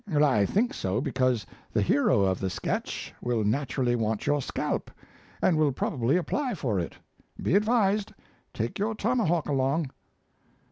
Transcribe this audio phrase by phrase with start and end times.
[0.17, 4.89] "I think so because the hero of the sketch will naturally want your scalp,
[5.43, 6.95] and will probably apply for it.
[7.39, 8.11] Be advised.
[8.51, 9.91] Take your tomahawk along."